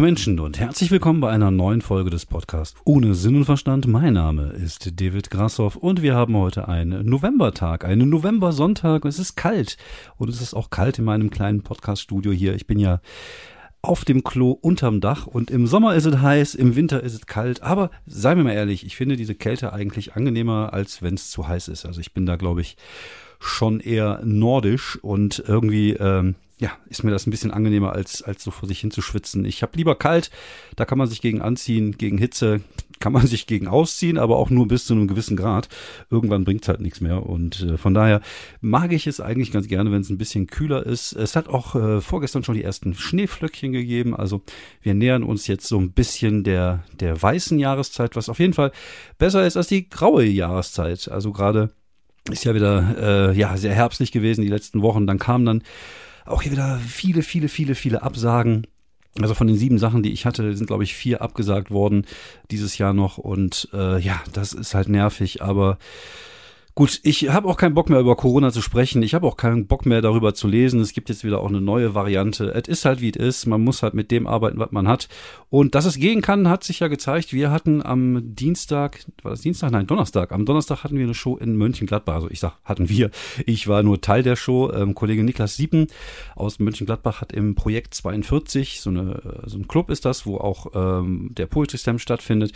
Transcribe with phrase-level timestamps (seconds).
[0.00, 3.86] Hallo Menschen und herzlich willkommen bei einer neuen Folge des Podcasts Ohne Sinn und Verstand.
[3.86, 9.04] Mein Name ist David Grassoff und wir haben heute einen Novembertag, einen Novembersonntag.
[9.04, 9.76] Es ist kalt
[10.16, 12.54] und es ist auch kalt in meinem kleinen Podcaststudio hier.
[12.54, 13.02] Ich bin ja
[13.82, 17.26] auf dem Klo unterm Dach und im Sommer ist es heiß, im Winter ist es
[17.26, 21.30] kalt, aber seien wir mal ehrlich, ich finde diese Kälte eigentlich angenehmer, als wenn es
[21.30, 21.84] zu heiß ist.
[21.84, 22.78] Also ich bin da, glaube ich,
[23.38, 28.44] schon eher nordisch und irgendwie ähm, ja, ist mir das ein bisschen angenehmer, als, als
[28.44, 29.46] so vor sich hin zu schwitzen.
[29.46, 30.30] Ich habe lieber kalt,
[30.76, 32.60] da kann man sich gegen anziehen, gegen Hitze
[33.00, 35.70] kann man sich gegen ausziehen, aber auch nur bis zu einem gewissen Grad.
[36.10, 37.24] Irgendwann bringt's halt nichts mehr.
[37.24, 38.20] Und äh, von daher
[38.60, 41.12] mag ich es eigentlich ganz gerne, wenn es ein bisschen kühler ist.
[41.12, 44.14] Es hat auch äh, vorgestern schon die ersten Schneeflöckchen gegeben.
[44.14, 44.42] Also
[44.82, 48.70] wir nähern uns jetzt so ein bisschen der, der weißen Jahreszeit, was auf jeden Fall
[49.16, 51.08] besser ist als die graue Jahreszeit.
[51.08, 51.70] Also gerade
[52.30, 55.06] ist ja wieder äh, ja sehr herbstlich gewesen die letzten Wochen.
[55.06, 55.62] Dann kam dann
[56.24, 58.66] auch hier wieder viele, viele, viele, viele Absagen.
[59.20, 62.06] Also von den sieben Sachen, die ich hatte, sind, glaube ich, vier abgesagt worden
[62.50, 63.18] dieses Jahr noch.
[63.18, 65.78] Und äh, ja, das ist halt nervig, aber
[66.74, 69.02] Gut, ich habe auch keinen Bock mehr über Corona zu sprechen.
[69.02, 70.80] Ich habe auch keinen Bock mehr darüber zu lesen.
[70.80, 72.54] Es gibt jetzt wieder auch eine neue Variante.
[72.54, 73.46] Es ist halt wie es ist.
[73.46, 75.08] Man muss halt mit dem arbeiten, was man hat.
[75.48, 77.32] Und dass es gehen kann, hat sich ja gezeigt.
[77.32, 79.72] Wir hatten am Dienstag, war das Dienstag?
[79.72, 80.32] Nein, Donnerstag.
[80.32, 82.14] Am Donnerstag hatten wir eine Show in Mönchengladbach.
[82.14, 83.10] Also ich sag, hatten wir.
[83.46, 84.72] Ich war nur Teil der Show.
[84.72, 85.88] Ähm, Kollege Niklas Siepen
[86.36, 90.68] aus Mönchengladbach hat im Projekt 42, so, eine, so ein Club ist das, wo auch
[90.74, 92.52] ähm, der Poetry Slam stattfindet,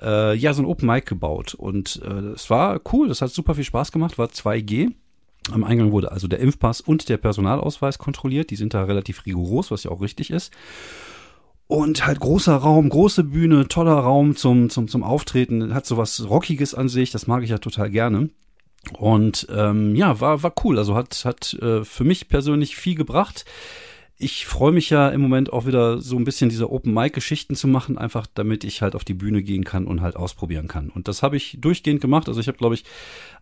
[0.00, 1.54] äh, ja, so ein Open Mic gebaut.
[1.54, 4.92] Und äh, es war cool, das hat super viel Spaß gemacht, war 2G.
[5.52, 8.50] Am Eingang wurde also der Impfpass und der Personalausweis kontrolliert.
[8.50, 10.52] Die sind da relativ rigoros, was ja auch richtig ist.
[11.68, 15.74] Und halt großer Raum, große Bühne, toller Raum zum, zum, zum Auftreten.
[15.74, 18.30] Hat sowas Rockiges an sich, das mag ich ja total gerne.
[18.92, 20.78] Und ähm, ja, war, war cool.
[20.78, 23.44] Also hat, hat äh, für mich persönlich viel gebracht
[24.18, 27.98] ich freue mich ja im Moment auch wieder so ein bisschen diese Open-Mic-Geschichten zu machen,
[27.98, 30.88] einfach damit ich halt auf die Bühne gehen kann und halt ausprobieren kann.
[30.88, 32.28] Und das habe ich durchgehend gemacht.
[32.28, 32.84] Also ich habe, glaube ich,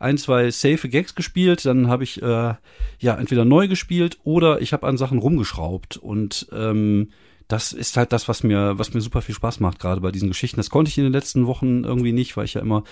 [0.00, 2.54] ein, zwei safe Gags gespielt, dann habe ich äh,
[2.98, 5.96] ja entweder neu gespielt oder ich habe an Sachen rumgeschraubt.
[5.96, 7.10] Und ähm,
[7.46, 10.28] das ist halt das, was mir, was mir super viel Spaß macht, gerade bei diesen
[10.28, 10.56] Geschichten.
[10.56, 12.82] Das konnte ich in den letzten Wochen irgendwie nicht, weil ich ja immer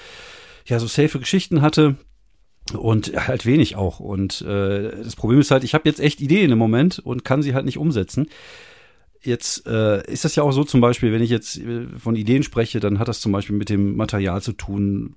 [0.66, 1.97] ja so safe Geschichten hatte
[2.77, 4.00] und halt wenig auch.
[4.00, 7.43] Und äh, das Problem ist halt, ich habe jetzt echt Ideen im Moment und kann
[7.43, 8.28] sie halt nicht umsetzen.
[9.21, 12.43] Jetzt äh, ist das ja auch so zum Beispiel, wenn ich jetzt äh, von Ideen
[12.43, 15.17] spreche, dann hat das zum Beispiel mit dem Material zu tun,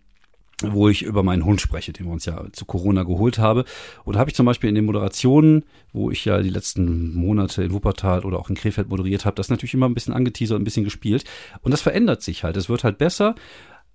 [0.61, 3.65] wo ich über meinen Hund spreche, den wir uns ja zu Corona geholt habe.
[4.05, 7.73] Oder habe ich zum Beispiel in den Moderationen, wo ich ja die letzten Monate in
[7.73, 10.85] Wuppertal oder auch in Krefeld moderiert habe, das natürlich immer ein bisschen angeteasert, ein bisschen
[10.85, 11.25] gespielt.
[11.61, 12.57] Und das verändert sich halt.
[12.57, 13.35] Es wird halt besser.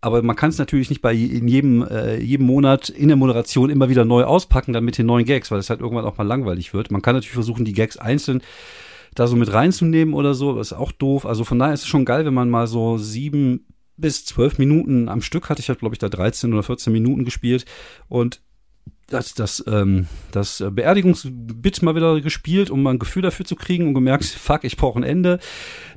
[0.01, 3.69] Aber man kann es natürlich nicht bei in jedem, äh, jedem Monat in der Moderation
[3.69, 6.27] immer wieder neu auspacken, dann mit den neuen Gags, weil es halt irgendwann auch mal
[6.27, 6.91] langweilig wird.
[6.91, 8.43] Man kann natürlich versuchen, die Gags einzeln
[9.15, 11.27] da so mit reinzunehmen oder so, das ist auch doof.
[11.27, 13.67] Also von daher ist es schon geil, wenn man mal so sieben
[13.97, 15.61] bis zwölf Minuten am Stück hatte.
[15.61, 17.67] Ich habe, glaube ich, da 13 oder 14 Minuten gespielt
[18.09, 18.41] und
[19.11, 23.89] das, das, ähm, das Beerdigungsbit mal wieder gespielt, um mal ein Gefühl dafür zu kriegen
[23.89, 25.39] und gemerkt, fuck, ich brauche ein Ende.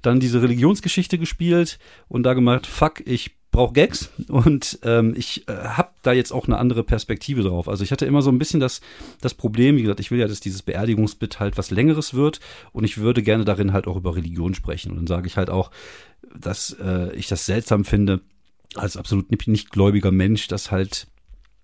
[0.02, 1.80] Dann diese Religionsgeschichte gespielt
[2.10, 6.48] und da gemerkt, fuck, ich brauche Gags und ähm, ich äh, habe da jetzt auch
[6.48, 7.70] eine andere Perspektive drauf.
[7.70, 8.82] Also ich hatte immer so ein bisschen das,
[9.22, 12.40] das Problem, wie gesagt, ich will ja, dass dieses Beerdigungsbit halt was Längeres wird
[12.74, 14.90] und ich würde gerne darin halt auch über Religion sprechen.
[14.92, 15.70] Und dann sage ich halt auch,
[16.36, 18.22] dass äh, ich das seltsam finde,
[18.76, 21.08] als absolut nicht gläubiger Mensch, dass halt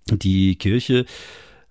[0.08, 1.06] die Kirche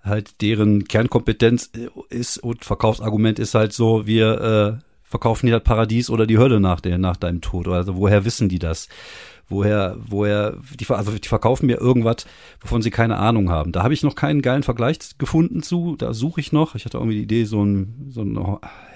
[0.03, 1.71] halt deren Kernkompetenz
[2.09, 6.61] ist und Verkaufsargument ist halt so, wir äh, verkaufen dir das Paradies oder die Hölle
[6.61, 7.69] nach, der, nach deinem Tod.
[7.69, 8.89] Also woher wissen die das?
[9.49, 12.27] woher, woher, die, also die verkaufen mir irgendwas,
[12.61, 13.73] wovon sie keine Ahnung haben.
[13.73, 16.75] Da habe ich noch keinen geilen Vergleich gefunden zu, da suche ich noch.
[16.75, 18.35] Ich hatte irgendwie die Idee, so ein, so ein,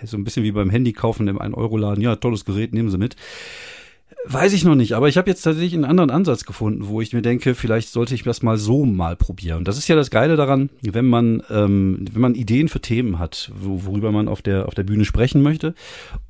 [0.05, 3.17] so ein bisschen wie beim Handy kaufen im 1-Euro-Laden, ja, tolles Gerät, nehmen Sie mit.
[4.25, 7.13] Weiß ich noch nicht, aber ich habe jetzt tatsächlich einen anderen Ansatz gefunden, wo ich
[7.13, 9.65] mir denke, vielleicht sollte ich das mal so mal probieren.
[9.65, 13.51] Das ist ja das Geile daran, wenn man ähm, wenn man Ideen für Themen hat,
[13.55, 15.75] wo, worüber man auf der auf der Bühne sprechen möchte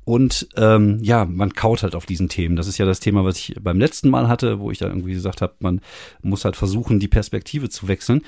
[0.05, 2.55] und ähm, ja, man kaut halt auf diesen Themen.
[2.55, 5.13] Das ist ja das Thema, was ich beim letzten Mal hatte, wo ich da irgendwie
[5.13, 5.79] gesagt habe, man
[6.21, 8.21] muss halt versuchen, die Perspektive zu wechseln.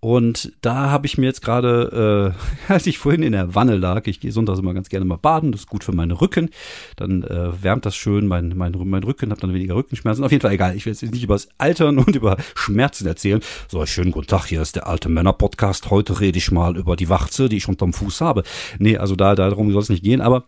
[0.00, 2.34] Und da habe ich mir jetzt gerade,
[2.68, 5.16] äh, als ich vorhin in der Wanne lag, ich gehe sonntags immer ganz gerne mal
[5.16, 6.50] baden, das ist gut für meinen Rücken,
[6.96, 10.24] dann äh, wärmt das schön mein, mein, mein Rücken, habe dann weniger Rückenschmerzen.
[10.24, 13.40] Auf jeden Fall egal, ich will jetzt nicht über das Altern und über Schmerzen erzählen.
[13.68, 15.90] So, schönen guten Tag, hier ist der alte Männer-Podcast.
[15.90, 18.42] Heute rede ich mal über die Warze, die ich unterm Fuß habe.
[18.78, 20.44] Nee, also da, darum soll es nicht gehen, aber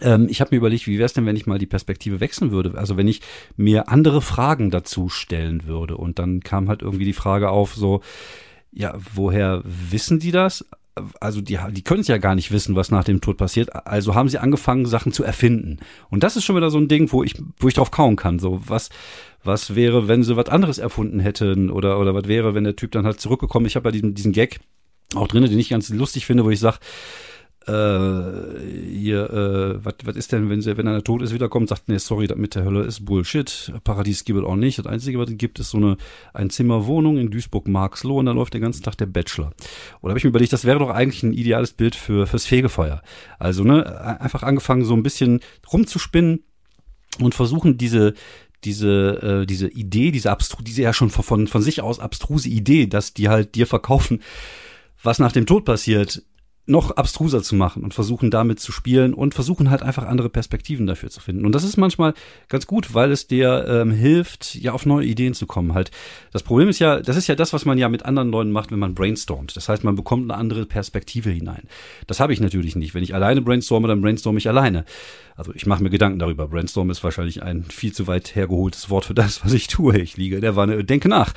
[0.00, 2.50] ähm, ich habe mir überlegt, wie wäre es denn, wenn ich mal die Perspektive wechseln
[2.50, 2.76] würde?
[2.76, 3.20] Also wenn ich
[3.56, 5.96] mir andere Fragen dazu stellen würde.
[5.96, 8.00] Und dann kam halt irgendwie die Frage auf, so,
[8.72, 10.64] ja, woher wissen die das?
[11.20, 13.74] Also die, die können es ja gar nicht wissen, was nach dem Tod passiert.
[13.86, 15.78] Also haben sie angefangen, Sachen zu erfinden.
[16.08, 18.38] Und das ist schon wieder so ein Ding, wo ich, wo ich drauf kauen kann.
[18.38, 18.90] So, was,
[19.44, 21.70] was wäre, wenn sie was anderes erfunden hätten?
[21.70, 24.32] Oder, oder was wäre, wenn der Typ dann halt zurückgekommen Ich habe ja diesen, diesen
[24.32, 24.60] Gag
[25.14, 26.78] auch drin, den ich ganz lustig finde, wo ich sage,
[27.66, 27.72] äh,
[28.90, 32.26] hier, äh, was ist denn, wenn, sie, wenn einer tot ist, wiederkommt, sagt, nee, sorry,
[32.26, 33.72] das mit der Hölle ist Bullshit.
[33.84, 34.78] Paradies gibt es auch nicht.
[34.78, 35.96] Das Einzige, was es gibt, ist so eine
[36.32, 39.52] ein Zimmerwohnung in Duisburg-Marxloh und da läuft den ganzen Tag der Bachelor.
[40.00, 43.02] Oder habe ich mir überlegt, das wäre doch eigentlich ein ideales Bild für fürs Fegefeuer.
[43.38, 45.40] Also, ne, einfach angefangen, so ein bisschen
[45.70, 46.42] rumzuspinnen
[47.18, 48.14] und versuchen, diese,
[48.64, 52.86] diese, äh, diese Idee, diese abstru diese ja schon von, von sich aus abstruse Idee,
[52.86, 54.22] dass die halt dir verkaufen,
[55.02, 56.22] was nach dem Tod passiert,
[56.70, 60.86] noch abstruser zu machen und versuchen damit zu spielen und versuchen halt einfach andere Perspektiven
[60.86, 61.44] dafür zu finden.
[61.44, 62.14] Und das ist manchmal
[62.48, 65.74] ganz gut, weil es dir ähm, hilft, ja auf neue Ideen zu kommen.
[65.74, 65.90] Halt,
[66.32, 68.70] das Problem ist ja, das ist ja das, was man ja mit anderen Leuten macht,
[68.70, 69.56] wenn man brainstormt.
[69.56, 71.62] Das heißt, man bekommt eine andere Perspektive hinein.
[72.06, 72.94] Das habe ich natürlich nicht.
[72.94, 74.84] Wenn ich alleine brainstorme, dann brainstorme ich alleine.
[75.40, 76.48] Also ich mache mir Gedanken darüber.
[76.48, 79.98] Brainstorm ist wahrscheinlich ein viel zu weit hergeholtes Wort für das, was ich tue.
[79.98, 81.32] Ich liege in der Wanne und denke nach.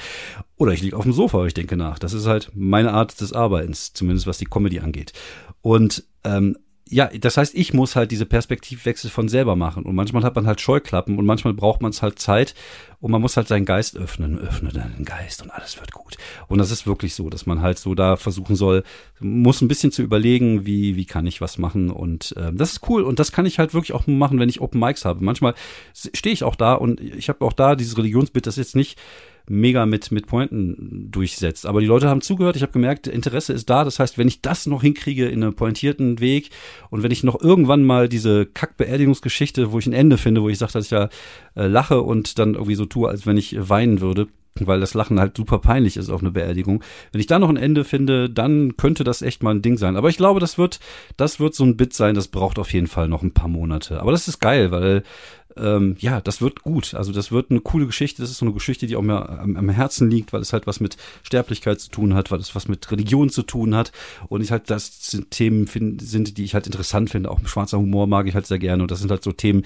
[0.57, 2.00] Oder ich liege auf dem Sofa ich denke nach.
[2.00, 5.13] Das ist halt meine Art des Arbeitens, zumindest was die Comedy angeht.
[5.61, 6.57] Und ähm,
[6.89, 9.83] ja, das heißt, ich muss halt diese Perspektivwechsel von selber machen.
[9.83, 12.53] Und manchmal hat man halt Scheuklappen und manchmal braucht man es halt Zeit
[13.00, 14.38] und man muss halt seinen Geist öffnen.
[14.38, 16.17] Öffne deinen Geist und alles wird gut.
[16.47, 18.83] Und das ist wirklich so, dass man halt so da versuchen soll,
[19.19, 21.89] muss ein bisschen zu überlegen, wie, wie kann ich was machen.
[21.89, 23.03] Und äh, das ist cool.
[23.03, 25.23] Und das kann ich halt wirklich auch machen, wenn ich Open Mics habe.
[25.23, 25.56] Manchmal
[25.94, 28.99] stehe ich auch da und ich habe auch da dieses Religionsbild, das jetzt nicht
[29.48, 31.66] mega mit, mit Pointen durchsetzt.
[31.66, 33.84] Aber die Leute haben zugehört, ich habe gemerkt, Interesse ist da.
[33.84, 36.50] Das heißt, wenn ich das noch hinkriege in einem pointierten Weg
[36.90, 40.57] und wenn ich noch irgendwann mal diese Kack-Beerdigungsgeschichte, wo ich ein Ende finde, wo ich
[40.57, 41.10] sage, dass ich ja
[41.56, 44.28] äh, lache und dann irgendwie so tue, als wenn ich weinen würde,
[44.60, 46.84] weil das Lachen halt super peinlich ist auf eine Beerdigung.
[47.12, 49.98] Wenn ich da noch ein Ende finde, dann könnte das echt mal ein Ding sein.
[49.98, 50.80] Aber ich glaube, das wird,
[51.18, 54.00] das wird so ein Bit sein, das braucht auf jeden Fall noch ein paar Monate.
[54.00, 55.04] Aber das ist geil, weil
[55.57, 56.94] ähm, ja, das wird gut.
[56.94, 58.21] Also das wird eine coole Geschichte.
[58.21, 60.67] Das ist so eine Geschichte, die auch mir am, am, Herzen liegt, weil es halt
[60.67, 63.91] was mit Sterblichkeit zu tun hat, weil es was mit Religion zu tun hat.
[64.29, 67.31] Und ich halt, das sind Themen find, sind, die ich halt interessant finde.
[67.31, 68.83] Auch schwarzer Humor mag ich halt sehr gerne.
[68.83, 69.63] Und das sind halt so Themen,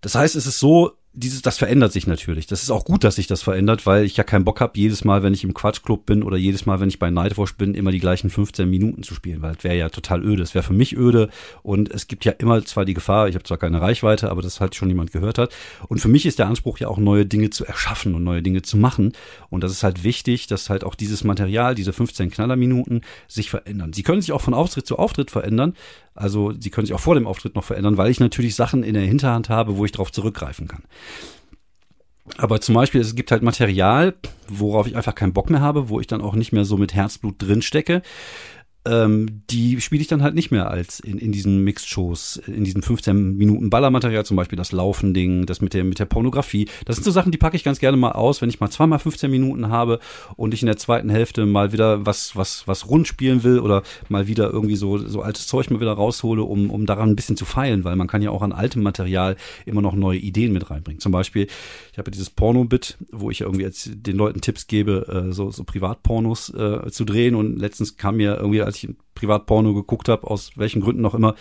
[0.00, 2.46] Das heißt, es ist so, dieses, das verändert sich natürlich.
[2.46, 5.02] Das ist auch gut, dass sich das verändert, weil ich ja keinen Bock habe, jedes
[5.02, 7.90] Mal, wenn ich im Quatschclub bin oder jedes Mal, wenn ich bei Nightwatch bin, immer
[7.90, 10.42] die gleichen 15 Minuten zu spielen, weil das wäre ja total öde.
[10.42, 11.30] Es wäre für mich öde
[11.62, 14.60] und es gibt ja immer zwar die Gefahr, ich habe zwar keine Reichweite, aber das
[14.60, 15.54] halt schon niemand gehört hat.
[15.88, 18.60] Und für mich ist der Anspruch ja auch neue Dinge zu erschaffen und neue Dinge
[18.60, 19.12] zu machen.
[19.48, 23.94] Und das ist halt wichtig, dass halt auch dieses Material, diese 15 Knallerminuten sich verändern.
[23.94, 25.72] Sie können sich auch von Auftritt zu Auftritt verändern.
[26.16, 28.94] Also sie können sich auch vor dem Auftritt noch verändern, weil ich natürlich Sachen in
[28.94, 30.82] der Hinterhand habe, wo ich darauf zurückgreifen kann.
[32.38, 34.14] Aber zum Beispiel, es gibt halt Material,
[34.48, 36.92] worauf ich einfach keinen Bock mehr habe, wo ich dann auch nicht mehr so mit
[36.94, 38.02] Herzblut drin stecke
[38.86, 42.82] ähm, die spiele ich dann halt nicht mehr als in, in diesen Mixed-Shows, in diesen
[42.82, 46.68] 15 Minuten Ballermaterial, zum Beispiel das Laufending, das mit der, mit der Pornografie.
[46.84, 48.98] Das sind so Sachen, die packe ich ganz gerne mal aus, wenn ich mal zweimal
[48.98, 49.98] 15 Minuten habe
[50.36, 53.82] und ich in der zweiten Hälfte mal wieder was, was, was rund spielen will oder
[54.08, 57.36] mal wieder irgendwie so, so altes Zeug mal wieder raushole, um, um daran ein bisschen
[57.36, 60.70] zu feilen, weil man kann ja auch an altem Material immer noch neue Ideen mit
[60.70, 61.00] reinbringen.
[61.00, 61.48] Zum Beispiel,
[61.92, 66.50] ich habe dieses Porno-Bit, wo ich irgendwie den Leuten Tipps gebe, äh, so, so Privatpornos
[66.54, 70.50] äh, zu drehen und letztens kam mir irgendwie als als ich Privatporno geguckt habe, aus
[70.56, 71.34] welchen Gründen auch immer,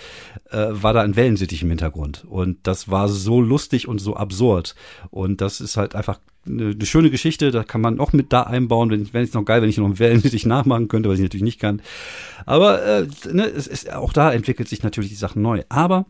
[0.49, 2.25] äh, war da ein Wellensittich im Hintergrund.
[2.27, 4.75] Und das war so lustig und so absurd.
[5.09, 8.43] Und das ist halt einfach eine, eine schöne Geschichte, da kann man auch mit da
[8.43, 8.89] einbauen.
[8.91, 11.43] Wenn, wenn es noch geil, wenn ich noch einen Wellensittich nachmachen könnte, was ich natürlich
[11.43, 11.81] nicht kann.
[12.45, 15.63] Aber äh, ne, es ist, auch da entwickelt sich natürlich die Sachen neu.
[15.69, 16.05] Aber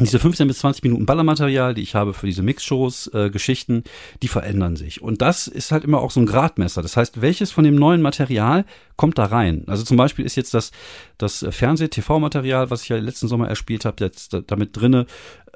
[0.00, 3.84] diese 15 bis 20 Minuten Ballermaterial, die ich habe für diese Mixshows, äh, Geschichten,
[4.22, 5.00] die verändern sich.
[5.00, 6.82] Und das ist halt immer auch so ein Gradmesser.
[6.82, 8.64] Das heißt, welches von dem neuen Material
[8.96, 9.64] kommt da rein?
[9.66, 10.70] Also zum Beispiel ist jetzt das,
[11.18, 15.06] das Fernseh-TV-Material, was ich ja letzten Sommer erspielt habe, jetzt damit drinne.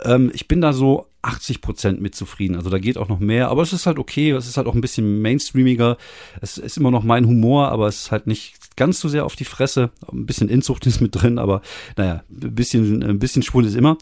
[0.05, 2.57] Ähm, ich bin da so 80 Prozent mit zufrieden.
[2.57, 4.31] Also da geht auch noch mehr, aber es ist halt okay.
[4.31, 5.97] Es ist halt auch ein bisschen mainstreamiger.
[6.41, 9.37] Es ist immer noch mein Humor, aber es ist halt nicht ganz so sehr auf
[9.37, 9.91] die Fresse.
[10.11, 11.63] Ein bisschen Inzucht ist mit drin, aber
[11.97, 13.99] naja, ein bisschen, ein bisschen schwul ist immer.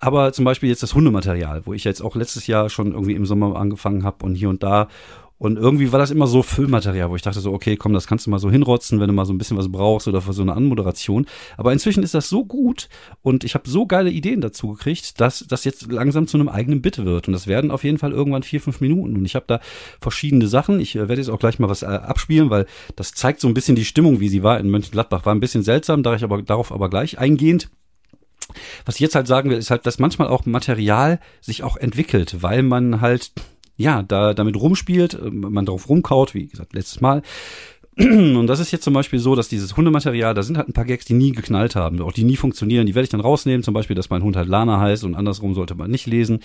[0.00, 3.24] Aber zum Beispiel jetzt das Hundematerial, wo ich jetzt auch letztes Jahr schon irgendwie im
[3.24, 4.88] Sommer angefangen habe und hier und da
[5.42, 8.26] Und irgendwie war das immer so Füllmaterial, wo ich dachte so, okay, komm, das kannst
[8.26, 10.42] du mal so hinrotzen, wenn du mal so ein bisschen was brauchst oder für so
[10.42, 11.26] eine Anmoderation.
[11.56, 12.88] Aber inzwischen ist das so gut
[13.22, 16.80] und ich habe so geile Ideen dazu gekriegt, dass das jetzt langsam zu einem eigenen
[16.80, 17.26] Bit wird.
[17.26, 19.16] Und das werden auf jeden Fall irgendwann vier, fünf Minuten.
[19.16, 19.58] Und ich habe da
[20.00, 20.78] verschiedene Sachen.
[20.78, 23.54] Ich äh, werde jetzt auch gleich mal was äh, abspielen, weil das zeigt so ein
[23.54, 25.26] bisschen die Stimmung, wie sie war in Mönchengladbach.
[25.26, 27.68] War ein bisschen seltsam, da ich aber darauf aber gleich eingehend.
[28.84, 32.44] Was ich jetzt halt sagen will, ist halt, dass manchmal auch Material sich auch entwickelt,
[32.44, 33.32] weil man halt
[33.76, 37.22] ja, da damit rumspielt, äh, man darauf rumkaut, wie gesagt, letztes Mal.
[37.98, 40.86] Und das ist jetzt zum Beispiel so, dass dieses Hundematerial, da sind halt ein paar
[40.86, 42.86] Gags, die nie geknallt haben, auch die nie funktionieren.
[42.86, 45.52] Die werde ich dann rausnehmen, zum Beispiel, dass mein Hund halt Lana heißt und andersrum
[45.52, 46.40] sollte man nicht lesen.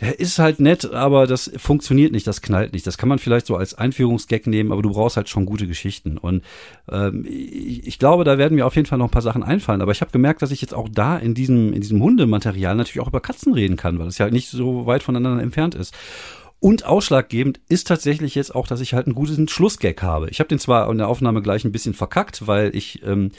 [0.00, 2.86] Der ist halt nett, aber das funktioniert nicht, das knallt nicht.
[2.86, 6.16] Das kann man vielleicht so als Einführungsgag nehmen, aber du brauchst halt schon gute Geschichten.
[6.16, 6.42] Und
[6.90, 9.82] ähm, ich, ich glaube, da werden mir auf jeden Fall noch ein paar Sachen einfallen.
[9.82, 13.00] Aber ich habe gemerkt, dass ich jetzt auch da in diesem, in diesem Hundematerial natürlich
[13.00, 15.94] auch über Katzen reden kann, weil es ja nicht so weit voneinander entfernt ist.
[16.60, 20.28] Und ausschlaggebend ist tatsächlich jetzt auch, dass ich halt einen guten Schlussgag habe.
[20.28, 23.32] Ich habe den zwar in der Aufnahme gleich ein bisschen verkackt, weil ich ähm,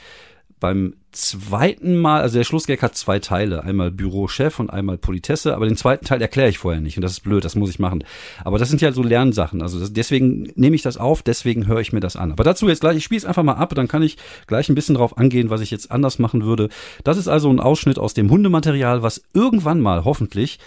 [0.62, 5.66] beim zweiten Mal, also der Schlussgag hat zwei Teile, einmal Bürochef und einmal Politesse, aber
[5.66, 8.06] den zweiten Teil erkläre ich vorher nicht und das ist blöd, das muss ich machen.
[8.46, 11.82] Aber das sind ja so Lernsachen, also das, deswegen nehme ich das auf, deswegen höre
[11.82, 12.32] ich mir das an.
[12.32, 14.76] Aber dazu jetzt gleich, ich spiele es einfach mal ab, dann kann ich gleich ein
[14.76, 16.70] bisschen drauf angehen, was ich jetzt anders machen würde.
[17.04, 20.60] Das ist also ein Ausschnitt aus dem Hundematerial, was irgendwann mal hoffentlich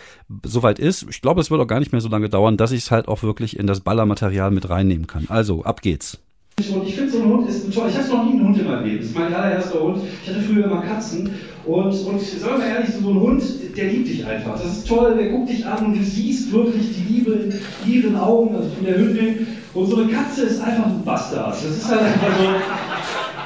[0.42, 1.06] soweit ist.
[1.08, 3.08] Ich glaube, es wird auch gar nicht mehr so lange dauern, dass ich es halt
[3.08, 5.26] auch wirklich in das Ballermaterial mit reinnehmen kann.
[5.28, 6.18] Also, ab geht's.
[6.56, 7.88] Und ich finde, so ein Hund ist toll.
[7.90, 8.99] Ich hatte noch nie einen Hund in meinem Leben.
[8.99, 9.99] Das ist mein allererster Hund.
[10.23, 11.34] Ich hatte früher immer Katzen.
[11.66, 13.42] Und, und sagen wir ehrlich, so ein Hund,
[13.76, 14.52] der liebt dich einfach.
[14.52, 18.16] Das ist toll, der guckt dich an und du siehst wirklich die Liebe in ihren
[18.16, 19.49] Augen, also von der Hündin.
[19.75, 21.54] Und so eine Katze ist einfach ein Bastard.
[21.54, 22.44] Das ist halt einfach so.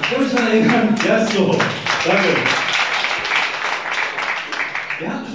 [0.03, 0.95] Ich kann mich daran erinnern.
[1.07, 1.57] Ja, so.
[2.05, 2.68] Danke.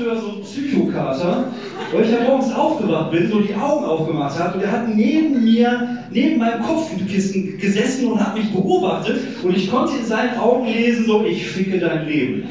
[0.04, 1.46] Früher so einen Psychokater,
[1.94, 5.46] weil ich ja morgens aufgewacht bin, so die Augen aufgemacht hat und der hat neben
[5.46, 10.66] mir, neben meinem Kopfkissen gesessen und hat mich beobachtet und ich konnte in seinen Augen
[10.66, 12.50] lesen, so, ich ficke dein Leben.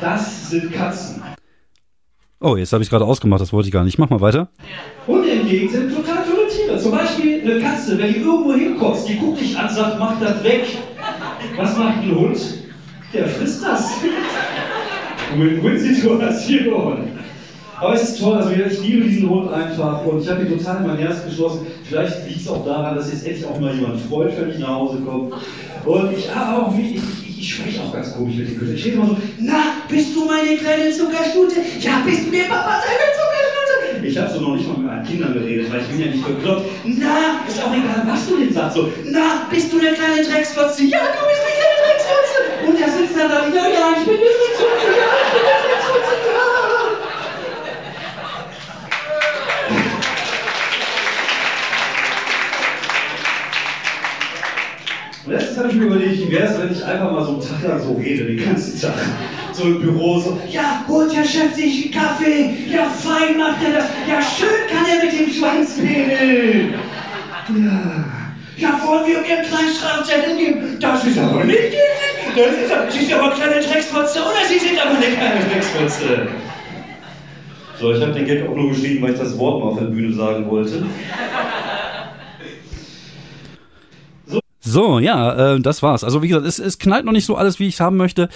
[0.00, 1.22] Das sind Katzen.
[2.40, 3.98] Oh, jetzt habe ich gerade ausgemacht, das wollte ich gar nicht.
[3.98, 4.48] Mach mal weiter.
[5.06, 6.78] Hunde hingegen sind total tolle Tiere.
[6.78, 10.42] Zum Beispiel eine Katze, wenn die irgendwo hinkotzt, die guckt dich an, sagt, mach das
[10.42, 10.64] weg.
[11.56, 12.38] Was macht ein Hund?
[13.12, 13.92] Der frisst das.
[15.36, 17.08] Win-Win-Situation.
[17.80, 20.78] Aber es ist toll, also ich liebe diesen Hund einfach und ich habe ihn total
[20.78, 21.66] in mein Herz geschlossen.
[21.84, 24.74] Vielleicht liegt es auch daran, dass jetzt endlich auch mal jemand freut, wenn ich nach
[24.74, 25.30] Hause komme.
[25.84, 28.76] Und ich habe auch, ich, ich, ich spreche auch ganz komisch mit den Künstlern.
[28.78, 31.54] Ich rede immer so, na, bist du meine kleine Zuckerstute?
[31.80, 34.06] Ja, bist du mir Papa deine Zuckerstute?
[34.08, 36.26] Ich habe so noch nicht mal mit meinen Kindern geredet, weil ich bin ja nicht
[36.26, 36.66] bekloppt.
[36.84, 38.76] Na, ist auch egal, was du denn sagst.
[38.76, 40.82] So, na, bist du eine kleine Drecksfotze?
[40.84, 41.57] Ja, du bist Drecksfotze.
[42.68, 45.62] Und der sitzt dann da, ja, ja, ich bin eine Drecksfotze, ja, ich bin eine
[45.64, 46.44] Drecksfotze, ja.
[55.24, 57.40] Und letztens habe ich mir überlegt, wie wäre es, wenn ich einfach mal so einen
[57.40, 58.98] Tag lang so rede, den ganzen Tag.
[59.52, 63.80] So im Büro, so, ja, holt der Chef sich einen Kaffee, ja, fein macht er
[63.80, 66.74] das, ja, schön kann er mit dem Schwanz wedeln.
[67.48, 68.04] Ja,
[68.58, 70.76] ja, wollen wir mir einen kleinen Strafzettel geben?
[70.80, 74.78] Das ist aber nicht die, das ist, Sie sind aber kleine Drecksfotze, oder Sie sind
[74.78, 76.28] aber eine kleine Drecksfotze.
[77.80, 79.86] So, ich habe den Gag auch nur geschrieben, weil ich das Wort mal auf der
[79.86, 80.84] Bühne sagen wollte.
[84.60, 86.04] So, ja, äh, das war's.
[86.04, 88.28] Also wie gesagt, es, es knallt noch nicht so alles, wie ich es haben möchte.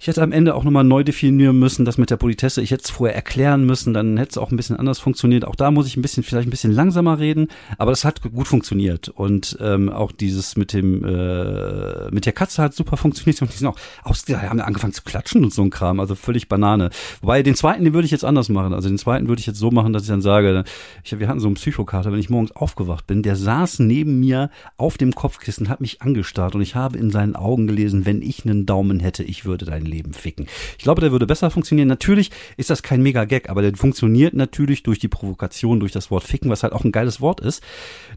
[0.00, 2.62] Ich hätte am Ende auch nochmal neu definieren müssen, das mit der Politesse.
[2.62, 5.44] Ich hätte es vorher erklären müssen, dann hätte es auch ein bisschen anders funktioniert.
[5.44, 8.46] Auch da muss ich ein bisschen, vielleicht ein bisschen langsamer reden, aber das hat gut
[8.46, 9.08] funktioniert.
[9.08, 13.56] Und ähm, auch dieses mit dem, äh, mit der Katze hat super funktioniert und die
[13.56, 16.90] sind auch aus, die haben angefangen zu klatschen und so ein Kram, also völlig Banane.
[17.20, 18.74] Wobei den zweiten, den würde ich jetzt anders machen.
[18.74, 20.62] Also den zweiten würde ich jetzt so machen, dass ich dann sage,
[21.02, 24.50] ich, wir hatten so einen Psychokater, wenn ich morgens aufgewacht bin, der saß neben mir
[24.76, 28.44] auf dem Kopfkissen, hat mich angestarrt und ich habe in seinen Augen gelesen, wenn ich
[28.44, 30.46] einen Daumen hätte, ich würde dein Leben ficken.
[30.76, 31.88] Ich glaube, der würde besser funktionieren.
[31.88, 36.24] Natürlich ist das kein Mega-Gag, aber der funktioniert natürlich durch die Provokation, durch das Wort
[36.24, 37.62] ficken, was halt auch ein geiles Wort ist.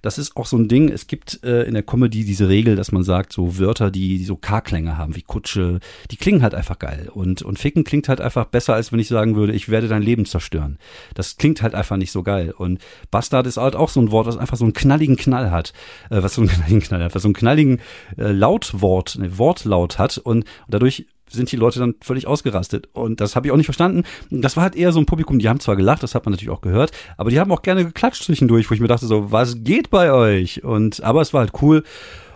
[0.02, 0.90] Das ist auch so ein Ding.
[0.90, 4.26] Es gibt äh, in der Comedy diese Regel, dass man sagt, so Wörter, die, die
[4.26, 5.80] so K-Klänge haben, wie Kutsche,
[6.12, 7.10] die klingen halt einfach geil.
[7.14, 10.02] Und, und ficken klingt halt einfach besser, als wenn ich sagen würde, ich werde dein
[10.02, 10.78] Leben zerstören.
[11.14, 12.52] Das klingt halt einfach nicht so geil.
[12.52, 12.80] Und
[13.12, 15.74] Bastard ist halt auch so ein Wort, was einfach so einen knalligen Knall hat.
[16.10, 17.80] Äh, was so einen knalligen Knall hat, was so einen knalligen
[18.18, 20.18] äh, Lautwort, ne, Wortlaut hat.
[20.18, 22.90] Und, und dadurch sind die Leute dann völlig ausgerastet.
[22.94, 24.04] Und das habe ich auch nicht verstanden.
[24.30, 26.54] Das war halt eher so ein Publikum, die haben zwar gelacht, das hat man natürlich
[26.54, 29.64] auch gehört, aber die haben auch gerne geklatscht zwischendurch, wo ich mir dachte so, was
[29.64, 30.64] geht bei euch?
[30.64, 31.84] Und, aber es war halt cool.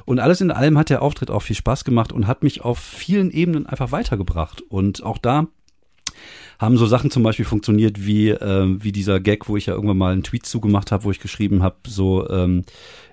[0.05, 2.77] Und alles in allem hat der Auftritt auch viel Spaß gemacht und hat mich auf
[2.77, 4.61] vielen Ebenen einfach weitergebracht.
[4.61, 5.47] Und auch da
[6.59, 9.97] haben so Sachen zum Beispiel funktioniert wie, äh, wie dieser Gag, wo ich ja irgendwann
[9.97, 12.63] mal einen Tweet zugemacht habe, wo ich geschrieben habe, so, ähm,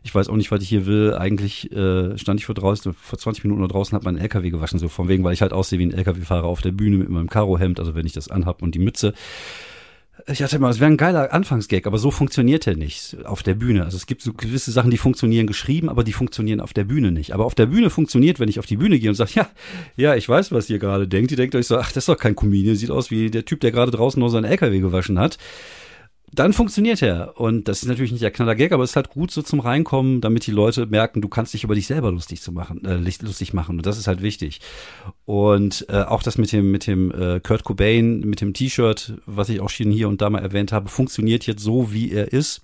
[0.02, 1.14] ich weiß auch nicht, was ich hier will.
[1.14, 4.78] Eigentlich äh, stand ich vor draußen, vor 20 Minuten oder draußen, habe meinen LKW gewaschen,
[4.78, 7.30] so von wegen, weil ich halt aussehe wie ein LKW-Fahrer auf der Bühne mit meinem
[7.30, 9.14] Karohemd, also wenn ich das anhab und die Mütze.
[10.26, 13.54] Ich dachte immer, es wäre ein geiler Anfangsgag, aber so funktioniert er nicht auf der
[13.54, 13.84] Bühne.
[13.84, 17.10] Also es gibt so gewisse Sachen, die funktionieren geschrieben, aber die funktionieren auf der Bühne
[17.10, 17.32] nicht.
[17.32, 19.48] Aber auf der Bühne funktioniert, wenn ich auf die Bühne gehe und sage, ja,
[19.96, 21.30] ja, ich weiß, was ihr gerade denkt.
[21.30, 23.60] Ihr denkt euch so, ach, das ist doch kein Comedian, sieht aus wie der Typ,
[23.60, 25.38] der gerade draußen noch seinen LKW gewaschen hat
[26.34, 27.38] dann funktioniert er.
[27.38, 30.20] Und das ist natürlich nicht der Knaller-Gag, aber es ist halt gut so zum Reinkommen,
[30.20, 33.52] damit die Leute merken, du kannst dich über dich selber lustig zu machen, äh, lustig
[33.52, 33.76] machen.
[33.76, 34.60] Und das ist halt wichtig.
[35.26, 39.50] Und äh, auch das mit dem, mit dem äh, Kurt Cobain, mit dem T-Shirt, was
[39.50, 42.62] ich auch schon hier und da mal erwähnt habe, funktioniert jetzt so, wie er ist.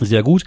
[0.00, 0.44] Sehr gut.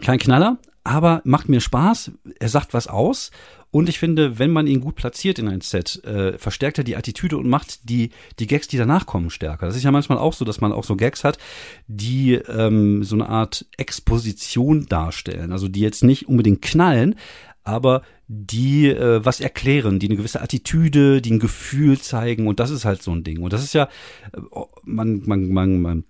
[0.00, 2.12] Kein Knaller, aber macht mir Spaß.
[2.38, 3.30] Er sagt was aus
[3.70, 6.96] und ich finde, wenn man ihn gut platziert in ein Set, äh, verstärkt er die
[6.96, 9.66] Attitüde und macht die, die Gags, die danach kommen, stärker.
[9.66, 11.38] Das ist ja manchmal auch so, dass man auch so Gags hat,
[11.86, 15.52] die ähm, so eine Art Exposition darstellen.
[15.52, 17.14] Also die jetzt nicht unbedingt knallen,
[17.62, 22.70] aber die äh, was erklären, die eine gewisse Attitüde, die ein Gefühl zeigen und das
[22.70, 23.40] ist halt so ein Ding.
[23.40, 23.88] Und das ist ja,
[24.32, 24.40] äh,
[24.82, 26.04] man, man, man, man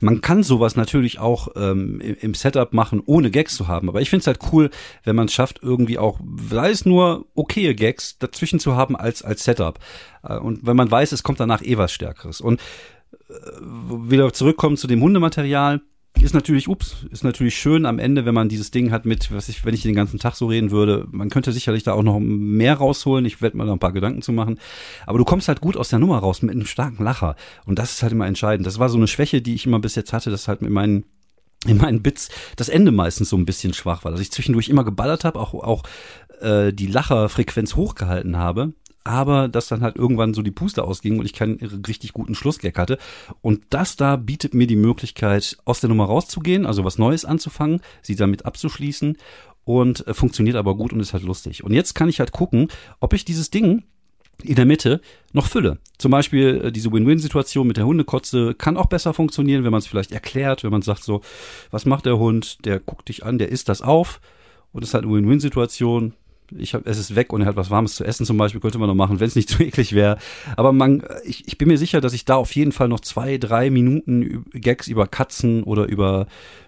[0.00, 3.88] man kann sowas natürlich auch ähm, im Setup machen, ohne Gags zu haben.
[3.88, 4.70] Aber ich finde es halt cool,
[5.04, 9.22] wenn man es schafft, irgendwie auch, sei es nur okaye Gags dazwischen zu haben als,
[9.22, 9.78] als Setup.
[10.22, 12.40] Äh, und wenn man weiß, es kommt danach eh was Stärkeres.
[12.40, 12.60] Und
[13.28, 15.80] äh, wieder zurückkommen zu dem Hundematerial
[16.22, 19.48] ist natürlich, ups, ist natürlich schön am Ende, wenn man dieses Ding hat mit, was
[19.48, 22.18] ich, wenn ich den ganzen Tag so reden würde, man könnte sicherlich da auch noch
[22.20, 23.24] mehr rausholen.
[23.24, 24.58] Ich werde mal da ein paar Gedanken zu machen.
[25.06, 27.36] Aber du kommst halt gut aus der Nummer raus mit einem starken Lacher.
[27.66, 28.66] Und das ist halt immer entscheidend.
[28.66, 31.04] Das war so eine Schwäche, die ich immer bis jetzt hatte, dass halt mit meinen
[31.64, 34.82] in meinen Bits das Ende meistens so ein bisschen schwach war, dass ich zwischendurch immer
[34.82, 35.84] geballert habe, auch auch
[36.40, 38.72] äh, die Lacherfrequenz hochgehalten habe
[39.04, 41.56] aber dass dann halt irgendwann so die Puste ausging und ich keinen
[41.86, 42.98] richtig guten Schlussgag hatte.
[43.40, 47.80] Und das da bietet mir die Möglichkeit, aus der Nummer rauszugehen, also was Neues anzufangen,
[48.02, 49.16] sie damit abzuschließen
[49.64, 51.64] und äh, funktioniert aber gut und ist halt lustig.
[51.64, 52.68] Und jetzt kann ich halt gucken,
[53.00, 53.84] ob ich dieses Ding
[54.42, 55.00] in der Mitte
[55.32, 55.78] noch fülle.
[55.98, 59.86] Zum Beispiel äh, diese Win-Win-Situation mit der Hundekotze kann auch besser funktionieren, wenn man es
[59.86, 61.22] vielleicht erklärt, wenn man sagt so,
[61.70, 64.20] was macht der Hund, der guckt dich an, der isst das auf
[64.72, 66.14] und es ist halt eine Win-Win-Situation
[66.58, 68.78] ich hab, es ist weg und er hat was Warmes zu essen zum Beispiel, könnte
[68.78, 70.18] man noch machen, wenn es nicht zu eklig wäre.
[70.56, 73.38] Aber man, ich, ich bin mir sicher, dass ich da auf jeden Fall noch zwei,
[73.38, 76.26] drei Minuten Gags über Katzen oder über,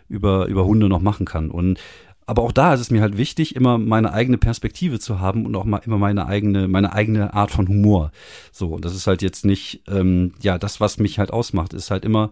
[0.08, 1.50] über, über Hunde noch machen kann.
[1.50, 1.78] Und
[2.26, 5.54] aber auch da ist es mir halt wichtig, immer meine eigene Perspektive zu haben und
[5.56, 8.12] auch mal immer meine eigene, meine eigene Art von Humor.
[8.50, 11.90] So, und das ist halt jetzt nicht, ähm, ja, das, was mich halt ausmacht, ist
[11.90, 12.30] halt immer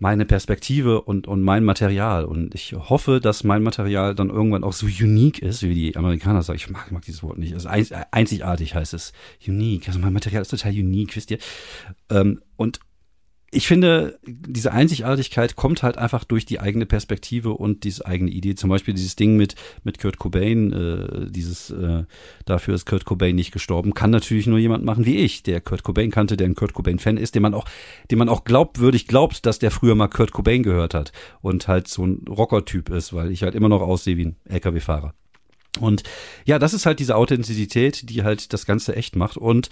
[0.00, 2.24] meine Perspektive und, und mein Material.
[2.24, 6.42] Und ich hoffe, dass mein Material dann irgendwann auch so unique ist, wie die Amerikaner
[6.42, 6.56] sagen.
[6.56, 7.52] Ich mag, mag dieses Wort nicht.
[7.52, 9.12] Also einzigartig heißt es.
[9.46, 9.86] Unique.
[9.88, 11.38] Also mein Material ist total unique, wisst ihr.
[12.08, 12.80] Ähm, und
[13.52, 18.54] ich finde, diese Einzigartigkeit kommt halt einfach durch die eigene Perspektive und diese eigene Idee.
[18.54, 22.04] Zum Beispiel dieses Ding mit, mit Kurt Cobain, äh, dieses, äh,
[22.44, 25.82] dafür ist Kurt Cobain nicht gestorben, kann natürlich nur jemand machen wie ich, der Kurt
[25.82, 27.64] Cobain kannte, der ein Kurt Cobain-Fan ist, dem man auch,
[28.10, 31.10] dem man auch glaubwürdig glaubt, dass der früher mal Kurt Cobain gehört hat
[31.40, 35.12] und halt so ein Rocker-Typ ist, weil ich halt immer noch aussehe wie ein LKW-Fahrer.
[35.80, 36.04] Und
[36.44, 39.70] ja, das ist halt diese Authentizität, die halt das Ganze echt macht und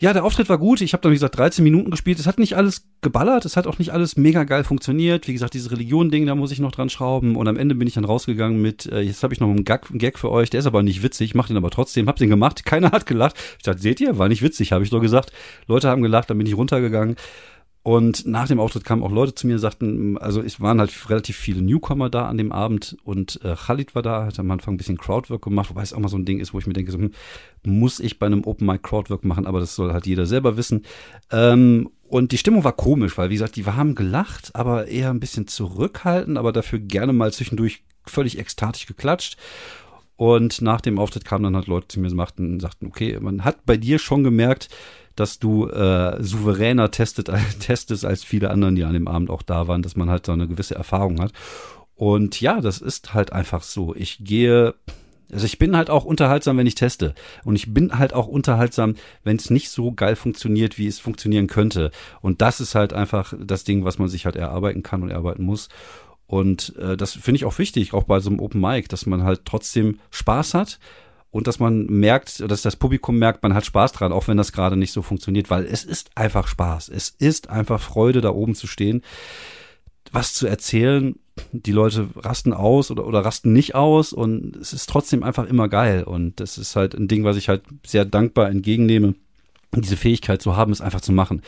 [0.00, 0.80] ja, der Auftritt war gut.
[0.80, 2.18] Ich habe dann, wie gesagt, 13 Minuten gespielt.
[2.18, 5.28] Es hat nicht alles geballert, es hat auch nicht alles mega geil funktioniert.
[5.28, 7.36] Wie gesagt, dieses Religion-Ding, da muss ich noch dran schrauben.
[7.36, 9.90] Und am Ende bin ich dann rausgegangen mit, äh, jetzt habe ich noch einen Gag,
[9.90, 12.30] einen Gag für euch, der ist aber nicht witzig, mach den aber trotzdem, hab den
[12.30, 13.36] gemacht, keiner hat gelacht.
[13.58, 15.32] Ich dachte, seht ihr, war nicht witzig, habe ich doch gesagt.
[15.66, 17.16] Leute haben gelacht, dann bin ich runtergegangen.
[17.82, 21.08] Und nach dem Auftritt kamen auch Leute zu mir und sagten, also es waren halt
[21.08, 24.74] relativ viele Newcomer da an dem Abend und äh, Khalid war da, hat am Anfang
[24.74, 26.74] ein bisschen Crowdwork gemacht, wobei es auch mal so ein Ding ist, wo ich mir
[26.74, 27.12] denke, so, hm,
[27.64, 30.84] muss ich bei einem Open Mic Crowdwork machen, aber das soll halt jeder selber wissen.
[31.30, 35.20] Ähm, und die Stimmung war komisch, weil wie gesagt, die haben gelacht, aber eher ein
[35.20, 39.38] bisschen zurückhaltend, aber dafür gerne mal zwischendurch völlig ekstatisch geklatscht.
[40.16, 43.42] Und nach dem Auftritt kamen dann halt Leute zu mir und sagten, sagten, okay, man
[43.42, 44.68] hat bei dir schon gemerkt,
[45.16, 49.68] dass du äh, souveräner testet, testest als viele anderen, die an dem Abend auch da
[49.68, 51.32] waren, dass man halt so eine gewisse Erfahrung hat.
[51.94, 53.94] Und ja, das ist halt einfach so.
[53.94, 54.74] Ich gehe,
[55.30, 57.14] also ich bin halt auch unterhaltsam, wenn ich teste.
[57.44, 61.46] Und ich bin halt auch unterhaltsam, wenn es nicht so geil funktioniert, wie es funktionieren
[61.46, 61.90] könnte.
[62.22, 65.44] Und das ist halt einfach das Ding, was man sich halt erarbeiten kann und erarbeiten
[65.44, 65.68] muss.
[66.26, 69.24] Und äh, das finde ich auch wichtig, auch bei so einem Open Mic, dass man
[69.24, 70.78] halt trotzdem Spaß hat
[71.30, 74.52] und dass man merkt, dass das Publikum merkt, man hat Spaß dran, auch wenn das
[74.52, 76.88] gerade nicht so funktioniert, weil es ist einfach Spaß.
[76.88, 79.02] Es ist einfach Freude, da oben zu stehen,
[80.12, 81.16] was zu erzählen.
[81.52, 85.68] Die Leute rasten aus oder, oder rasten nicht aus und es ist trotzdem einfach immer
[85.68, 86.02] geil.
[86.02, 89.14] Und das ist halt ein Ding, was ich halt sehr dankbar entgegennehme
[89.76, 91.42] diese Fähigkeit zu haben, es einfach zu machen.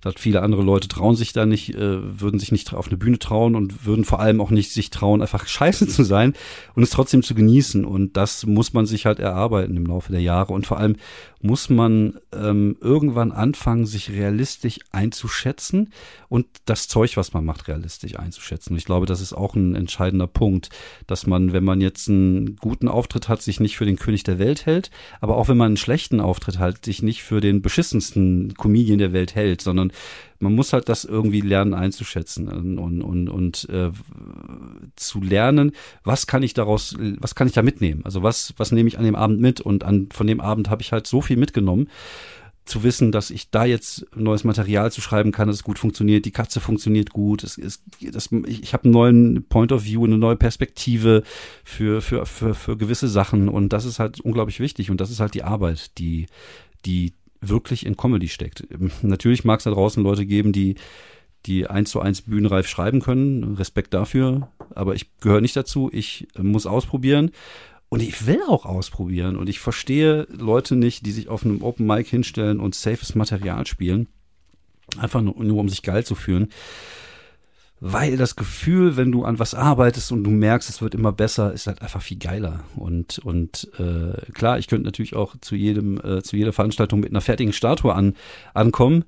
[0.00, 3.18] dass viele andere Leute trauen sich da nicht, äh, würden sich nicht auf eine Bühne
[3.18, 6.34] trauen und würden vor allem auch nicht sich trauen, einfach scheiße zu sein
[6.74, 7.84] und es trotzdem zu genießen.
[7.84, 10.52] Und das muss man sich halt erarbeiten im Laufe der Jahre.
[10.52, 10.96] Und vor allem
[11.44, 15.92] muss man ähm, irgendwann anfangen, sich realistisch einzuschätzen
[16.30, 18.72] und das Zeug, was man macht, realistisch einzuschätzen.
[18.72, 20.70] Und ich glaube, das ist auch ein entscheidender Punkt,
[21.06, 24.38] dass man, wenn man jetzt einen guten Auftritt hat, sich nicht für den König der
[24.38, 28.54] Welt hält, aber auch wenn man einen schlechten Auftritt hat, sich nicht für den beschissensten
[28.54, 29.90] Comedian der Welt hält, sondern
[30.38, 33.90] man muss halt das irgendwie lernen einzuschätzen und, und, und äh,
[34.94, 35.72] zu lernen,
[36.04, 38.02] was kann ich daraus, was kann ich da mitnehmen?
[38.04, 39.60] Also was, was nehme ich an dem Abend mit?
[39.60, 41.88] Und an, von dem Abend habe ich halt so viel mitgenommen
[42.64, 46.24] zu wissen, dass ich da jetzt neues Material zu schreiben kann, dass es gut funktioniert,
[46.24, 50.04] die Katze funktioniert gut, es, es, das, ich, ich habe einen neuen Point of View,
[50.04, 51.24] eine neue Perspektive
[51.62, 55.20] für, für, für, für gewisse Sachen und das ist halt unglaublich wichtig und das ist
[55.20, 56.26] halt die Arbeit, die,
[56.86, 57.12] die
[57.48, 58.66] wirklich in Comedy steckt.
[59.02, 60.76] Natürlich mag es da draußen Leute geben, die
[61.46, 63.56] die eins zu eins bühnenreif schreiben können.
[63.56, 64.48] Respekt dafür.
[64.74, 65.90] Aber ich gehöre nicht dazu.
[65.92, 67.32] Ich muss ausprobieren.
[67.90, 69.36] Und ich will auch ausprobieren.
[69.36, 73.66] Und ich verstehe Leute nicht, die sich auf einem Open Mic hinstellen und safes Material
[73.66, 74.08] spielen.
[74.98, 76.48] Einfach nur, nur um sich geil zu fühlen
[77.86, 81.52] weil das Gefühl, wenn du an was arbeitest und du merkst, es wird immer besser,
[81.52, 82.60] ist halt einfach viel geiler.
[82.76, 87.10] Und und äh, klar, ich könnte natürlich auch zu jedem äh, zu jeder Veranstaltung mit
[87.10, 88.14] einer fertigen Statue an
[88.54, 89.04] ankommen,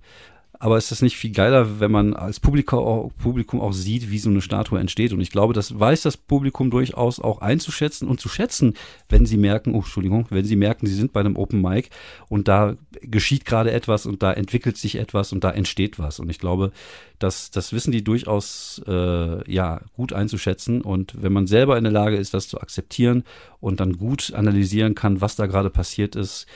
[0.59, 4.40] aber ist das nicht viel geiler, wenn man als Publikum auch, sieht, wie so eine
[4.40, 5.12] Statue entsteht?
[5.12, 8.75] Und ich glaube, das weiß das Publikum durchaus auch einzuschätzen und zu schätzen,
[9.09, 11.90] wenn sie merken, oh, Entschuldigung, wenn sie merken, sie sind bei einem Open Mic
[12.29, 16.21] und da geschieht gerade etwas und da entwickelt sich etwas und da entsteht was.
[16.21, 16.73] Und ich glaube,
[17.19, 20.81] das, das wissen die durchaus äh, ja gut einzuschätzen.
[20.83, 23.25] Und wenn man selber in der Lage ist, das zu akzeptieren
[23.61, 26.47] und dann gut analysieren kann, was da gerade passiert ist,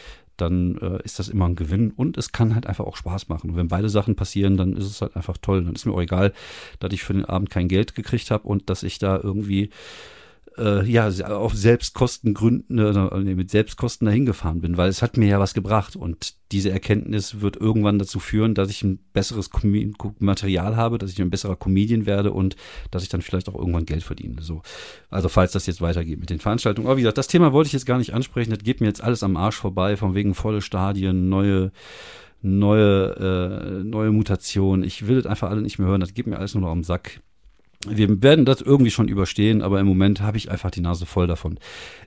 [0.40, 3.50] dann äh, ist das immer ein Gewinn und es kann halt einfach auch Spaß machen.
[3.50, 5.64] Und wenn beide Sachen passieren, dann ist es halt einfach toll.
[5.64, 6.33] Dann ist mir auch egal,
[6.79, 9.70] dass ich für den Abend kein Geld gekriegt habe und dass ich da irgendwie
[10.58, 15.40] äh, ja, auf Selbstkostengründen, äh, mit Selbstkosten dahin gefahren bin, weil es hat mir ja
[15.40, 20.76] was gebracht und diese Erkenntnis wird irgendwann dazu führen, dass ich ein besseres Com Material
[20.76, 22.56] habe, dass ich ein besserer Comedian werde und
[22.90, 24.42] dass ich dann vielleicht auch irgendwann Geld verdiene.
[24.42, 24.62] So,
[25.08, 26.88] also falls das jetzt weitergeht mit den Veranstaltungen.
[26.88, 28.50] Aber wie gesagt, das Thema wollte ich jetzt gar nicht ansprechen.
[28.50, 31.72] Das geht mir jetzt alles am Arsch vorbei, von wegen volle Stadien, neue
[32.42, 34.82] neue äh, neue Mutation.
[34.82, 36.00] Ich will das einfach alle nicht mehr hören.
[36.00, 37.20] Das geht mir alles nur noch am Sack
[37.86, 41.26] wir werden das irgendwie schon überstehen, aber im Moment habe ich einfach die Nase voll
[41.26, 41.58] davon.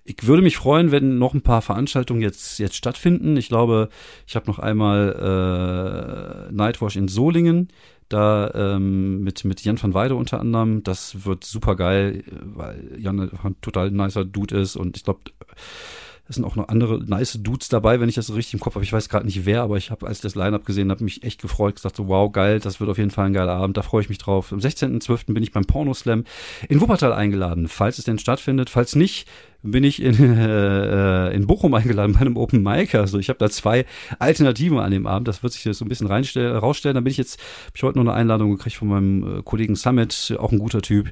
[0.03, 3.37] Ich würde mich freuen, wenn noch ein paar Veranstaltungen jetzt jetzt stattfinden.
[3.37, 3.89] Ich glaube,
[4.27, 7.69] ich habe noch einmal äh, Nightwash in Solingen,
[8.07, 10.83] da ähm, mit mit Jan van Weide unter anderem.
[10.83, 15.21] Das wird super geil, weil Jan ein total nicer Dude ist und ich glaube
[16.27, 18.75] es sind auch noch andere nice Dudes dabei, wenn ich das so richtig im Kopf
[18.75, 18.85] habe.
[18.85, 21.23] Ich weiß gerade nicht wer, aber ich habe, als ich das Line-Up gesehen habe, mich
[21.23, 23.81] echt gefreut, gesagt so, wow, geil, das wird auf jeden Fall ein geiler Abend, da
[23.81, 24.53] freue ich mich drauf.
[24.53, 25.33] Am 16.12.
[25.33, 26.23] bin ich beim Porno Slam
[26.69, 28.69] in Wuppertal eingeladen, falls es denn stattfindet.
[28.69, 29.27] Falls nicht,
[29.63, 32.95] bin ich in, äh, in Bochum eingeladen bei einem Open Mic.
[32.95, 33.85] Also ich habe da zwei
[34.19, 35.27] Alternativen an dem Abend.
[35.27, 36.95] Das wird sich so ein bisschen reinstellen, rausstellen.
[36.95, 39.75] Da bin ich jetzt, habe ich heute noch eine Einladung gekriegt von meinem äh, Kollegen
[39.75, 41.11] Summit, auch ein guter Typ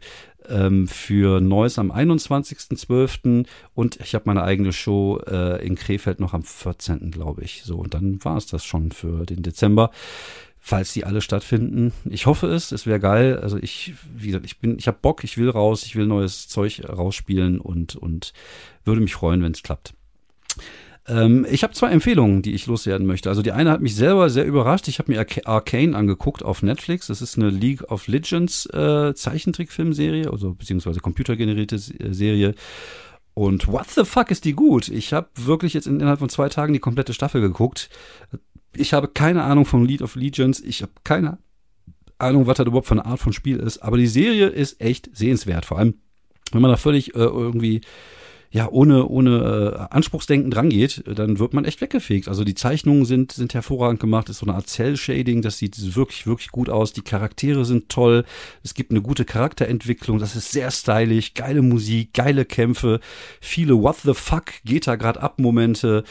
[0.50, 3.46] ähm, für Neuss am 21.12.
[3.74, 7.12] und ich habe meine eigene Show äh, in Krefeld noch am 14.
[7.12, 7.64] glaube ich.
[7.64, 9.92] So, und dann war es das schon für den Dezember.
[10.64, 11.92] Falls die alle stattfinden.
[12.08, 13.40] Ich hoffe es, es wäre geil.
[13.40, 16.48] Also ich, wie gesagt, ich bin, ich habe Bock, ich will raus, ich will neues
[16.48, 18.32] Zeug rausspielen und, und
[18.86, 19.96] würde mich freuen, wenn es klappt.
[21.08, 23.30] Ähm, ich habe zwei Empfehlungen, die ich loswerden möchte.
[23.30, 24.88] Also die eine hat mich selber sehr überrascht.
[24.88, 27.08] Ich habe mir Arcane angeguckt auf Netflix.
[27.08, 32.54] Das ist eine League of Legends äh, Zeichentrickfilmserie, also beziehungsweise computergenerierte äh, Serie.
[33.34, 34.90] Und what the fuck ist die gut?
[34.90, 37.90] Ich habe wirklich jetzt innerhalb von zwei Tagen die komplette Staffel geguckt.
[38.76, 40.60] Ich habe keine Ahnung von League of Legends.
[40.60, 41.38] Ich habe keine
[42.18, 43.80] Ahnung, was das überhaupt für eine Art von Spiel ist.
[43.80, 45.66] Aber die Serie ist echt sehenswert.
[45.66, 45.96] Vor allem,
[46.52, 47.82] wenn man da völlig äh, irgendwie
[48.54, 52.28] ja ohne ohne äh, Anspruchsdenken drangeht, dann wird man echt weggefegt.
[52.28, 55.96] Also die Zeichnungen sind sind hervorragend gemacht, ist so eine Art Cell Shading, das sieht
[55.96, 56.92] wirklich wirklich gut aus.
[56.92, 58.26] Die Charaktere sind toll,
[58.62, 63.00] es gibt eine gute Charakterentwicklung, das ist sehr stylisch, geile Musik, geile Kämpfe,
[63.40, 66.04] viele What the fuck geht da gerade ab Momente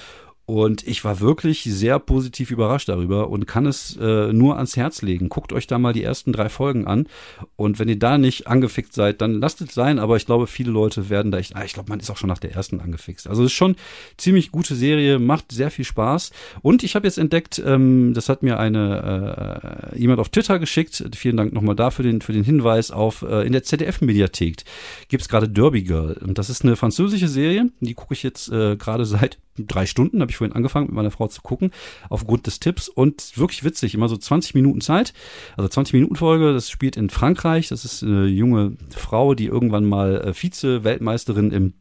[0.50, 5.00] und ich war wirklich sehr positiv überrascht darüber und kann es äh, nur ans Herz
[5.00, 5.28] legen.
[5.28, 7.06] Guckt euch da mal die ersten drei Folgen an.
[7.54, 10.00] Und wenn ihr da nicht angefixt seid, dann lasst es sein.
[10.00, 12.26] Aber ich glaube, viele Leute werden da echt, ah, ich glaube, man ist auch schon
[12.26, 13.28] nach der ersten angefixt.
[13.28, 13.76] Also es ist schon
[14.16, 16.32] ziemlich gute Serie, macht sehr viel Spaß.
[16.62, 21.10] Und ich habe jetzt entdeckt, ähm, das hat mir eine äh, jemand auf Twitter geschickt.
[21.14, 24.64] Vielen Dank nochmal dafür den, für den Hinweis auf äh, in der ZDF-Mediathek
[25.06, 26.14] gibt's gerade Derby Girl.
[26.14, 27.70] Und das ist eine französische Serie.
[27.78, 31.10] Die gucke ich jetzt äh, gerade seit drei Stunden, habe ich vorhin angefangen mit meiner
[31.10, 31.70] Frau zu gucken,
[32.08, 32.88] aufgrund des Tipps.
[32.88, 35.12] Und wirklich witzig, immer so 20 Minuten Zeit,
[35.56, 39.84] also 20 Minuten Folge, das spielt in Frankreich, das ist eine junge Frau, die irgendwann
[39.84, 41.74] mal äh, Vize-Weltmeisterin im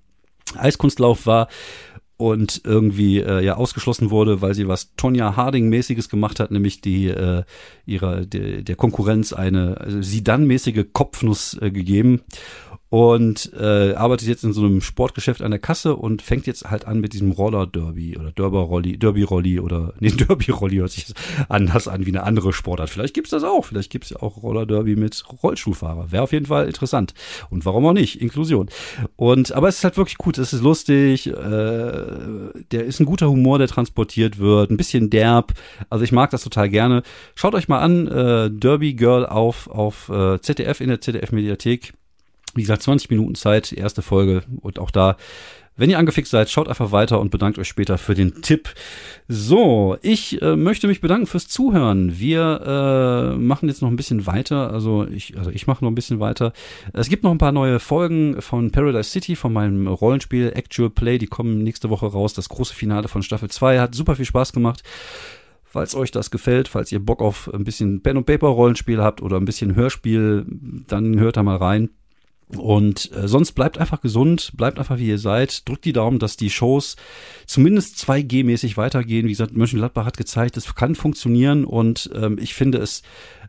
[0.55, 1.47] Eiskunstlauf war
[2.19, 7.07] und irgendwie äh, ja ausgeschlossen wurde, weil sie was Tonja Harding-mäßiges gemacht hat, nämlich die
[7.07, 7.43] äh,
[7.85, 12.21] ihrer der, der Konkurrenz eine also sie dann mäßige Kopfnuss äh, gegeben
[12.89, 16.85] und äh, arbeitet jetzt in so einem Sportgeschäft an der Kasse und fängt jetzt halt
[16.85, 20.91] an mit diesem Roller Derby oder Derber Rolli, Derby Rolli oder nee, Derby Rolli hört
[20.91, 21.05] sich
[21.49, 22.89] anders an wie eine andere Sportart.
[22.89, 26.11] Vielleicht gibt's das auch, vielleicht gibt's ja auch Roller Derby mit Rollstuhlfahrer.
[26.11, 27.13] Wäre auf jeden Fall interessant
[27.51, 28.69] und warum auch nicht, Inklusion.
[29.15, 33.29] Und aber es ist halt wirklich gut, es ist lustig, äh, der ist ein guter
[33.29, 35.53] Humor, der transportiert wird, ein bisschen derb.
[35.91, 37.03] Also ich mag das total gerne.
[37.35, 41.93] Schaut euch mal an, äh, Derby Girl auf auf äh, ZDF in der ZDF Mediathek
[42.55, 45.17] wie gesagt, 20 Minuten Zeit, erste Folge und auch da
[45.79, 48.69] wenn ihr angefixt seid, schaut einfach weiter und bedankt euch später für den Tipp.
[49.29, 52.19] So, ich äh, möchte mich bedanken fürs Zuhören.
[52.19, 54.71] Wir äh, machen jetzt noch ein bisschen weiter.
[54.73, 56.51] Also ich, also ich mache noch ein bisschen weiter.
[56.91, 61.17] Es gibt noch ein paar neue Folgen von Paradise City, von meinem Rollenspiel Actual Play.
[61.17, 62.33] Die kommen nächste Woche raus.
[62.33, 64.83] Das große Finale von Staffel 2 hat super viel Spaß gemacht.
[65.63, 69.21] Falls euch das gefällt, falls ihr Bock auf ein bisschen Pen und Paper Rollenspiel habt
[69.21, 70.45] oder ein bisschen Hörspiel,
[70.87, 71.91] dann hört da mal rein.
[72.57, 76.35] Und äh, sonst bleibt einfach gesund, bleibt einfach wie ihr seid, drückt die Daumen, dass
[76.35, 76.95] die Shows
[77.45, 79.27] zumindest 2G-mäßig weitergehen.
[79.27, 83.03] Wie gesagt, Mönchengladbach hat gezeigt, es kann funktionieren und ähm, ich finde es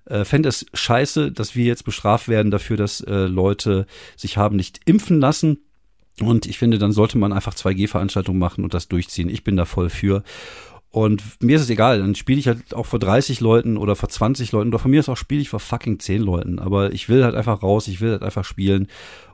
[0.05, 3.87] äh, fände es scheiße, dass wir jetzt bestraft werden dafür, dass äh, Leute
[4.17, 5.59] sich haben nicht impfen lassen.
[6.21, 9.31] Und ich finde, dann sollte man einfach 2G-Veranstaltungen machen und das durchziehen.
[9.31, 10.23] Ich bin da voll für.
[10.91, 14.09] Und mir ist es egal, dann spiele ich halt auch vor 30 Leuten oder vor
[14.09, 16.59] 20 Leuten oder von mir ist auch spiele ich vor fucking 10 Leuten.
[16.59, 18.89] Aber ich will halt einfach raus, ich will halt einfach spielen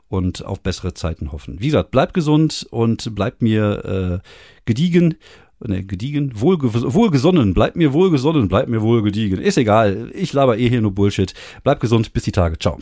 [0.07, 1.59] und auf bessere Zeiten hoffen.
[1.59, 4.27] Wie gesagt, bleibt gesund und bleibt mir äh,
[4.65, 5.15] gediegen.
[5.59, 9.41] Ne, gediegen, wohl, wohlgesonnen, bleibt mir wohlgesonnen, bleibt mir wohl gediegen.
[9.41, 11.33] Ist egal, ich laber eh hier nur Bullshit.
[11.63, 12.59] Bleibt gesund, bis die Tage.
[12.59, 12.77] Ciao.